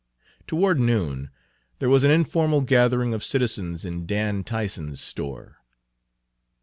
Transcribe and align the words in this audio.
Toward 0.47 0.79
noon 0.79 1.29
there 1.77 1.87
was 1.87 2.03
an 2.03 2.09
informal 2.09 2.61
gathering 2.61 3.13
of 3.13 3.23
citizens 3.23 3.85
in 3.85 4.07
Dan 4.07 4.43
Tyson's 4.43 4.99
store. 4.99 5.59